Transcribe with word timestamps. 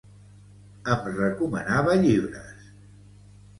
Em 0.95 1.11
recomanava 1.19 1.99
llibres 2.01 2.67